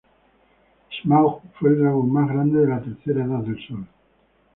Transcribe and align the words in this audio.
Smaug 0.89 1.43
fue 1.59 1.69
el 1.69 1.77
dragón 1.81 2.11
más 2.11 2.27
grande 2.27 2.61
de 2.61 2.67
la 2.69 2.81
Tercera 2.81 3.23
Edad 3.23 3.43
del 3.43 3.67
Sol. 3.67 3.87